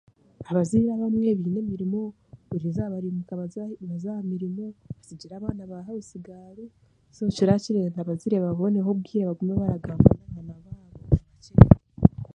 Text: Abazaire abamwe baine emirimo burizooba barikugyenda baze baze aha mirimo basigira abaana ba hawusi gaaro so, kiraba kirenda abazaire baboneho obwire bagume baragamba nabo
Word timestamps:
Abazaire 0.49 0.89
abamwe 0.95 1.27
baine 1.39 1.59
emirimo 1.65 2.01
burizooba 2.49 2.93
barikugyenda 2.93 3.39
baze 3.39 3.57
baze 3.89 4.07
aha 4.11 4.21
mirimo 4.31 4.65
basigira 4.95 5.33
abaana 5.37 5.63
ba 5.71 5.77
hawusi 5.87 6.17
gaaro 6.25 6.65
so, 7.15 7.23
kiraba 7.35 7.63
kirenda 7.65 7.99
abazaire 8.01 8.37
baboneho 8.45 8.87
obwire 8.93 9.23
bagume 9.29 9.53
baragamba 9.61 10.11
nabo 10.33 10.71